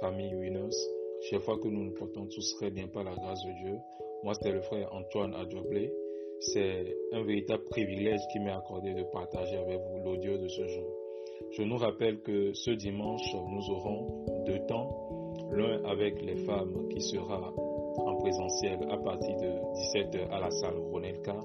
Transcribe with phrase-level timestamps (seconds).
[0.00, 0.76] famille Winners.
[1.22, 3.78] Chaque fois que nous nous portons tous très bien par la grâce de Dieu.
[4.22, 5.92] Moi, c'est le frère Antoine Adjoblé.
[6.40, 10.88] C'est un véritable privilège qui m'est accordé de partager avec vous l'audio de ce jour.
[11.52, 14.88] Je nous rappelle que ce dimanche, nous aurons deux temps.
[15.52, 20.78] L'un avec les femmes qui sera en présentiel à partir de 17h à la salle
[20.78, 21.36] Ronelka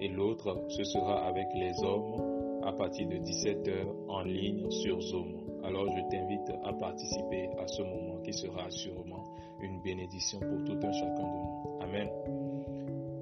[0.00, 5.43] et l'autre, ce sera avec les hommes à partir de 17h en ligne sur Zoom.
[5.64, 9.24] Alors je t'invite à participer à ce moment qui sera sûrement
[9.62, 11.80] une bénédiction pour tout un chacun de nous.
[11.80, 12.08] Amen.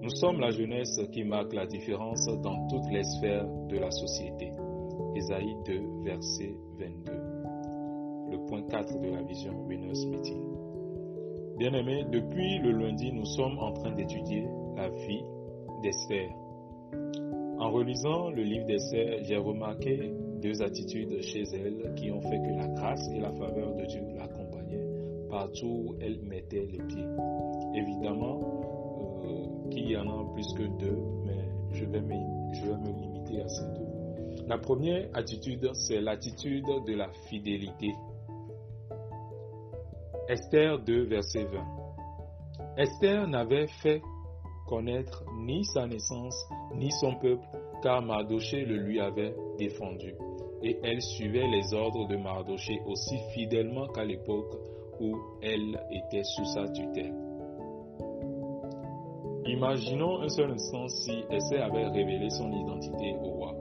[0.03, 4.53] Nous sommes la jeunesse qui marque la différence dans toutes les sphères de la société.
[5.15, 7.13] Ésaïe 2, verset 22.
[8.33, 10.43] Le point 4 de la vision Winners Meeting.
[11.59, 15.23] Bien-aimés, depuis le lundi, nous sommes en train d'étudier la vie
[15.83, 16.31] d'Esther.
[17.59, 22.57] En relisant le livre d'Esther, j'ai remarqué deux attitudes chez elle qui ont fait que
[22.57, 24.53] la grâce et la faveur de Dieu l'accompagnaient
[25.33, 27.07] partout où elle mettait les pieds.
[27.75, 28.39] Évidemment,
[29.25, 32.15] euh, qu'il y en a plus que deux, mais je vais, me,
[32.53, 34.47] je vais me limiter à ces deux.
[34.47, 37.95] La première attitude, c'est l'attitude de la fidélité.
[40.29, 41.65] Esther 2, verset 20.
[42.77, 44.03] Esther n'avait fait
[44.67, 47.45] connaître ni sa naissance, ni son peuple,
[47.83, 50.15] car Mardoché le lui avait défendu
[50.63, 54.55] et elle suivait les ordres de Mardoché aussi fidèlement qu'à l'époque
[55.01, 57.15] où elle était sous sa tutelle.
[59.45, 63.55] Imaginons un seul instant si Esther avait révélé son identité au roi.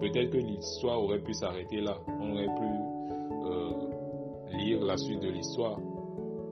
[0.00, 1.96] Peut-être que l'histoire aurait pu s'arrêter là.
[2.06, 2.96] On aurait pu
[3.44, 5.80] euh, lire la suite de l'histoire.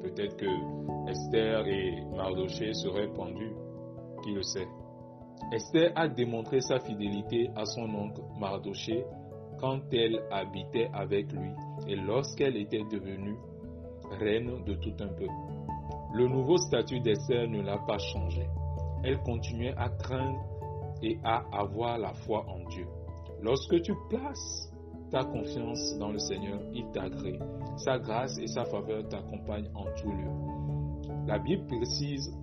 [0.02, 3.54] Peut-être que Esther et Mardoché seraient pendus.
[4.24, 4.66] Qui le sait?
[5.52, 9.04] Esther a démontré sa fidélité à son oncle Mardoché
[9.64, 11.50] quand elle habitait avec lui
[11.88, 13.38] et lorsqu'elle était devenue
[14.20, 15.32] reine de tout un peuple.
[16.12, 18.46] Le nouveau statut d'Esther ne l'a pas changé.
[19.02, 20.38] Elle continuait à craindre
[21.02, 22.86] et à avoir la foi en Dieu.
[23.40, 24.70] Lorsque tu places
[25.10, 27.38] ta confiance dans le Seigneur, il t'agrée.
[27.78, 31.16] Sa grâce et sa faveur t'accompagnent en tout lieu.
[31.26, 32.36] La Bible précise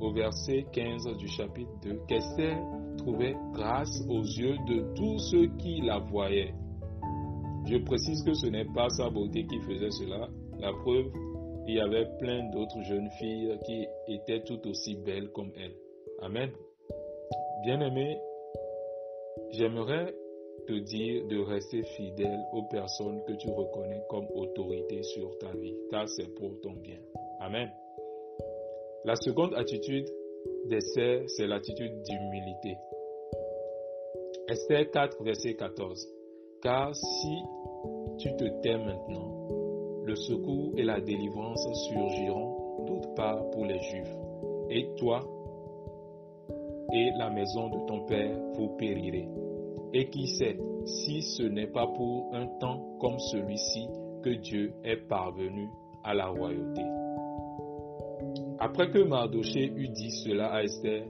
[0.00, 2.58] au verset 15 du chapitre 2 qu'Esther
[2.98, 6.52] trouvait grâce aux yeux de tous ceux qui la voyaient.
[7.66, 10.28] Je précise que ce n'est pas sa beauté qui faisait cela.
[10.60, 11.06] La preuve,
[11.66, 15.74] il y avait plein d'autres jeunes filles qui étaient tout aussi belles comme elle.
[16.20, 16.50] Amen.
[17.64, 18.18] Bien-aimé,
[19.52, 20.14] j'aimerais
[20.66, 25.74] te dire de rester fidèle aux personnes que tu reconnais comme autorité sur ta vie,
[25.90, 26.98] car c'est pour ton bien.
[27.40, 27.70] Amen.
[29.04, 30.06] La seconde attitude
[30.66, 32.76] d'Esther, c'est l'attitude d'humilité.
[34.48, 36.23] Esther 4, verset 14.
[36.64, 37.44] Car si
[38.16, 39.28] tu te tais maintenant,
[40.02, 44.16] le secours et la délivrance surgiront d'autre part pour les Juifs.
[44.70, 45.20] Et toi
[46.90, 49.28] et la maison de ton Père, vous périrez.
[49.92, 53.86] Et qui sait si ce n'est pas pour un temps comme celui-ci
[54.22, 55.68] que Dieu est parvenu
[56.02, 56.82] à la royauté.
[58.58, 61.04] Après que Mardoché eut dit cela à Esther,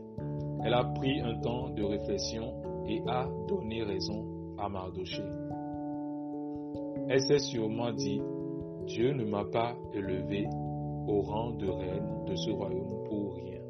[0.64, 2.54] elle a pris un temps de réflexion
[2.88, 4.33] et a donné raison
[4.64, 5.22] à Mardoché.
[7.08, 8.20] Elle s'est sûrement dit,
[8.86, 10.46] Dieu ne m'a pas élevé
[11.06, 13.60] au rang de reine de ce royaume pour rien.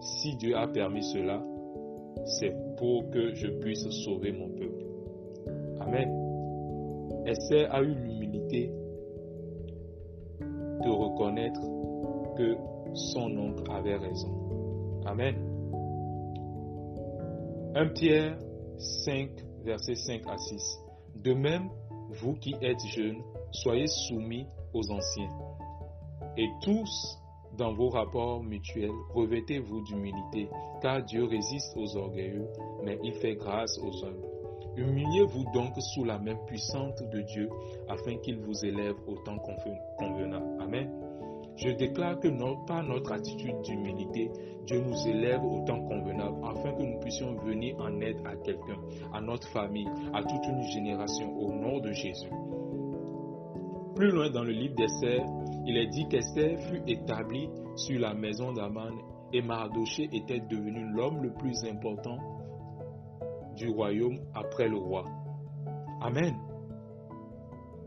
[0.00, 1.42] Si Dieu a permis cela,
[2.24, 4.84] c'est pour que je puisse sauver mon peuple.
[5.80, 6.10] Amen.
[7.26, 8.70] Esther a eu l'humilité
[10.40, 11.60] de reconnaître
[12.36, 12.56] que
[12.94, 14.32] son oncle avait raison.
[15.06, 15.34] Amen.
[17.74, 18.38] 1 Pierre
[18.78, 19.30] 5,
[19.64, 20.80] versets 5 à 6.
[21.16, 21.68] De même,
[22.10, 23.22] vous qui êtes jeunes,
[23.52, 25.30] soyez soumis aux anciens.
[26.36, 27.18] Et tous,
[27.56, 30.48] dans vos rapports mutuels, revêtez-vous d'humilité,
[30.80, 32.48] car Dieu résiste aux orgueilleux,
[32.84, 34.26] mais il fait grâce aux humbles.
[34.76, 37.50] Humiliez-vous donc sous la main puissante de Dieu,
[37.88, 39.38] afin qu'il vous élève au temps
[39.98, 40.62] convenable.
[40.62, 41.09] Amen.
[41.62, 42.28] Je déclare que
[42.66, 44.30] par notre attitude d'humilité,
[44.66, 48.78] Dieu nous élève au temps convenable afin que nous puissions venir en aide à quelqu'un,
[49.12, 52.30] à notre famille, à toute une génération au nom de Jésus.
[53.94, 55.22] Plus loin dans le livre d'Esther,
[55.66, 58.94] il est dit qu'Esther fut établie sur la maison d'Aman
[59.34, 62.16] et Mardoché était devenu l'homme le plus important
[63.56, 65.04] du royaume après le roi.
[66.00, 66.34] Amen.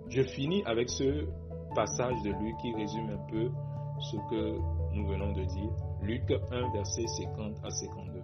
[0.10, 1.26] Je finis avec ce
[1.74, 3.52] passage de Luc qui résume un peu
[4.00, 4.58] ce que
[4.94, 5.72] nous venons de dire.
[6.02, 8.22] Luc 1, verset 50 à 52.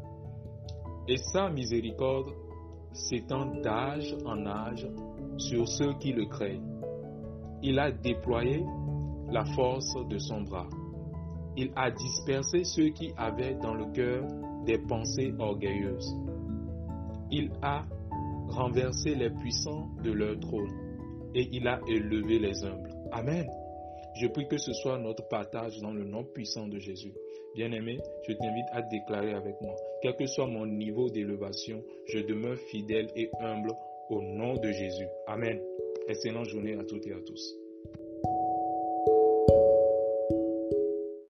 [1.07, 2.33] Et sa miséricorde
[2.91, 4.87] s'étend d'âge en âge
[5.37, 6.81] sur ceux qui le craignent.
[7.61, 8.63] Il a déployé
[9.31, 10.67] la force de son bras.
[11.57, 14.25] Il a dispersé ceux qui avaient dans le cœur
[14.65, 16.15] des pensées orgueilleuses.
[17.31, 17.83] Il a
[18.49, 20.88] renversé les puissants de leur trône
[21.35, 22.91] et il a élevé les humbles.
[23.11, 23.47] Amen.
[24.15, 27.13] Je prie que ce soit notre partage dans le nom puissant de Jésus.
[27.55, 27.97] Bien-aimé,
[28.27, 33.07] je t'invite à déclarer avec moi, quel que soit mon niveau d'élévation, je demeure fidèle
[33.15, 33.71] et humble
[34.09, 35.07] au nom de Jésus.
[35.27, 35.59] Amen.
[36.07, 37.55] Excellente journée à toutes et à tous.